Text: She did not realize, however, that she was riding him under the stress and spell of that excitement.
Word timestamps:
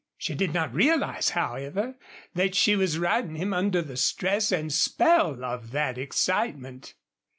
She 0.17 0.33
did 0.33 0.51
not 0.51 0.73
realize, 0.73 1.29
however, 1.29 1.93
that 2.33 2.55
she 2.55 2.75
was 2.75 2.97
riding 2.97 3.35
him 3.35 3.53
under 3.53 3.83
the 3.83 3.95
stress 3.97 4.51
and 4.51 4.73
spell 4.73 5.45
of 5.45 5.69
that 5.73 5.99
excitement. 5.99 6.95